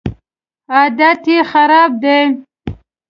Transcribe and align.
عادت 0.73 1.19
دي 1.25 1.37
خراب 1.51 1.91
دی 2.03 2.19